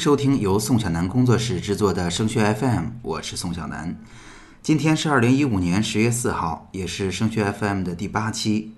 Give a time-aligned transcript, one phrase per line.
[0.00, 3.94] 收听由宋小南工作室制作的升学 FM，我是宋小南。
[4.62, 8.72] 今天是二零一五年十月四号，也是升学 FM 的第八期。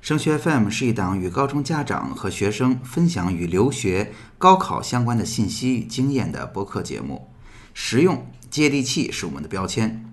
[0.00, 7.28] 升学 FM 是一档与高中家长和学生分享与留学、高考相关的信息与经验的播客节目，
[7.72, 10.04] 实用接地气是我们的标签。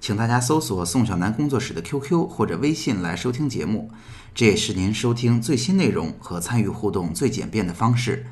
[0.00, 3.92] 请大家搜索宋小南工作室的 QQ 或者微信来收听节目，
[4.34, 8.26] 这也是您收听最新内容和参与互动最简便的方式。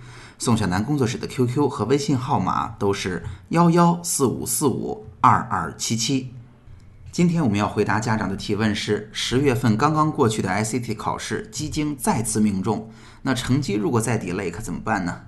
[0.45, 6.35] 宋小南工作室的 QQ 和微信号码都是幺幺四五四五二二七七。
[7.11, 12.91] 今天我们要回答家长的提问是：十月份刚刚过去的 ICT 考试，基金再次命中，
[13.23, 15.23] 那成绩如果再 delay 可怎么办呢？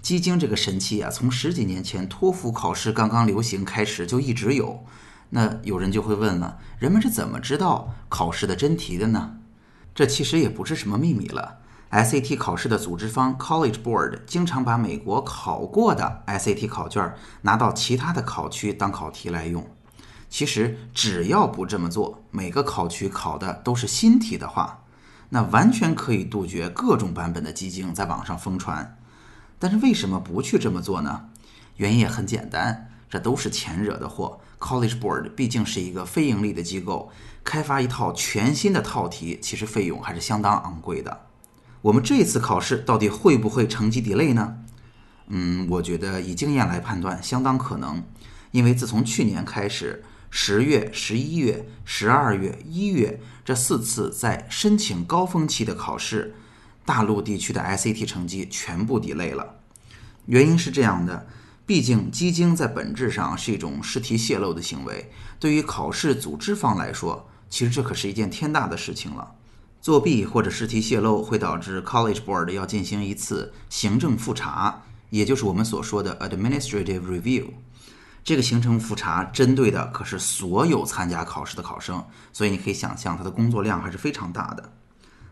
[0.00, 4.84] 基金这个神器啊，从十几年前托福考试刚刚流行开始就一直有。
[5.30, 9.38] 那有人就会问了：人们是怎么知道考试的真题的呢？
[9.92, 11.58] 这其实也不是什么秘密了。
[11.94, 19.64] SAT 考试的组织方 College Board 经常把美国考过的 SAT 考卷拿到其他的考区当考题来用。
[20.28, 24.82] 其实只要不这么做，每个考区考的都是新题的话，
[25.28, 28.98] 那完全可以杜绝各种版本的基金在网上疯传。
[29.60, 31.26] 但是为什么不去这么做呢？
[31.76, 34.40] 原因也很简单，这都是钱惹的祸。
[34.58, 37.12] College Board 毕竟是一个非盈利的机构，
[37.44, 41.26] 开发一套全新的套题，其实费用还是相当昂贵的。
[41.84, 44.56] 我们这次考试到底会不会成绩 delay 呢？
[45.26, 48.02] 嗯，我觉得以经验来判断，相当可能。
[48.52, 56.34] 因为自从去年开始，十月、十一月、十二月、一月这四次在申请高峰期的考试，
[56.86, 59.56] 大陆地区的 SAT 成绩全部 delay 了。
[60.24, 61.26] 原因是这样的，
[61.66, 69.32] 毕竟基金在本质上是一种试题泄露的行为，对于考试组织方来说，其实这可是一件天大的事情了。
[69.84, 74.80] 作弊或者试题泄露会导致 College Board 要进行一次行政复查，
[75.10, 77.48] 也就是我们所说的 Administrative Review。
[78.24, 82.02] 这个行政复查针对的可是所有参加考试的考生，
[82.32, 84.72] 所以你可以想象它的工作量还是非常大的。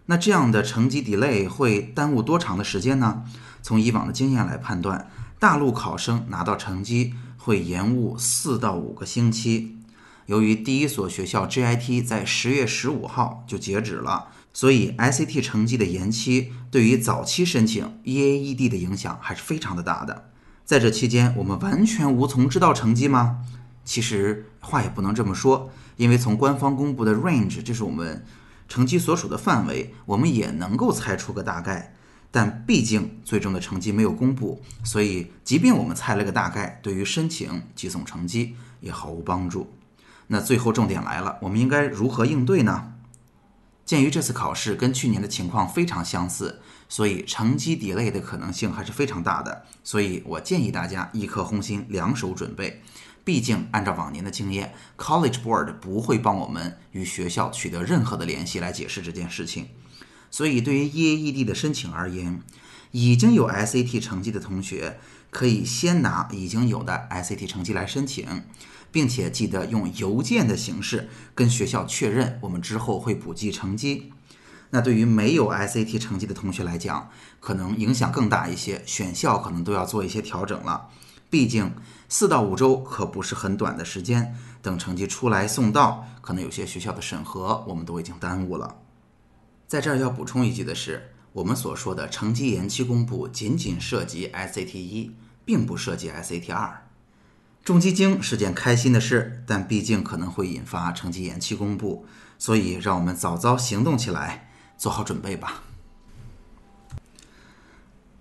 [0.04, 3.22] 那这样的成绩 delay 会耽误多长的时间呢？
[3.62, 9.78] 从以往的经验来判断，大陆考生拿到成绩会延误四到五个星期。
[10.27, 14.28] 由于第一所学校 JIT 在十月十五号就截止了。
[14.55, 20.31] 所以，ICT 成绩的延期对于早期申请 EAED 的影响还是非常的大的。
[20.65, 23.38] 在这期间，我们完全无从知道成绩吗？
[23.84, 28.25] 其实话也不能这么说，因为从官方公布的 range，这是我们
[28.69, 31.97] 成绩所属的范围，我们也能够猜出个大概。
[32.31, 39.71] 但毕竟最终的成绩没有公布，所以即便我们猜了个大概，对于申请寄送成绩也毫无帮助。
[40.32, 42.94] 那最后重点来了，我们应该如何应对呢？
[43.84, 49.66] 鉴于这次考试跟去年的情况非常相似，所以成绩 delay 的可能性还是非常大的。
[49.84, 52.81] 所以我建议大家一颗红心，两手准备。
[53.25, 59.69] 毕竟按照往年的经验，College Board 不会帮我们与学校取得任何的联系来解释这件事情。
[60.31, 62.41] 所以对于 EAED 的申请而言，
[62.92, 64.98] 已经有 SAT 成绩的同学
[65.30, 68.44] 可以先拿已经有的 SAT 成绩来申请。
[68.92, 74.12] 并且记得用邮件的形式跟学校确认，我们之后会补寄成绩。
[74.69, 77.08] 那对于没有 SAT 成绩的同学来讲，
[77.41, 80.91] 可能影响更大一些，选校可能都要做一些调整了。
[81.30, 81.72] 毕竟
[82.10, 88.76] 四到五周可不是很短的时间，等成绩出来送到，可能有些学校的审核我们都已经耽误了。
[89.66, 95.12] 在这儿要补充一句的是，我们所说的成绩延期公布，仅仅涉及 SAT 一，
[95.44, 96.87] 并不涉及 SAT 二。
[97.65, 102.04] 重基金是件开心的事，但毕竟可能会引发成绩延期公布，
[102.38, 105.62] 所以让我们早早行动起来，做好准备吧。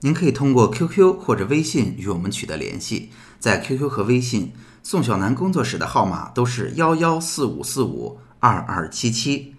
[0.02, 9.56] 您可以通过 QQ 或者微信与我们取得联系，在 QQ 和微信，宋小南工作室的号码都是幺幺四五四五二二七七，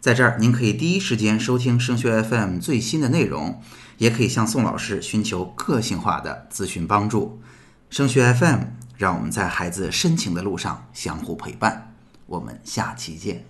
[0.00, 3.60] 在这儿您可以第一时间收听升学 FM 最新的内容，
[3.98, 7.40] 也可以向宋老师寻求个性化的咨询帮助。
[7.90, 8.60] 升学 FM。
[8.96, 11.92] 让我们在孩子深情的路上相互陪伴。
[12.24, 13.44] 我们下期见。